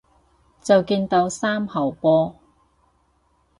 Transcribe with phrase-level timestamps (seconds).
[0.63, 2.35] 就見到三號波